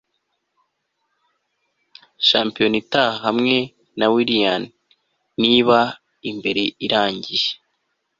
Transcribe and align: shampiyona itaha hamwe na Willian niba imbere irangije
shampiyona 2.27 2.77
itaha 2.83 3.15
hamwe 3.25 3.55
na 3.97 4.05
Willian 4.13 4.63
niba 5.41 5.79
imbere 6.29 6.63
irangije 6.85 7.51